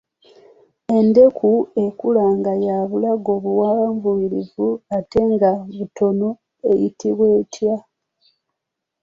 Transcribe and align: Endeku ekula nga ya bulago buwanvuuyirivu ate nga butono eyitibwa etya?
Endeku 0.97 1.49
ekula 1.85 2.23
nga 2.37 2.53
ya 2.67 2.77
bulago 2.89 3.31
buwanvuuyirivu 3.43 4.67
ate 4.97 5.21
nga 5.33 5.51
butono 5.77 6.29
eyitibwa 6.71 7.25
etya? 7.39 7.75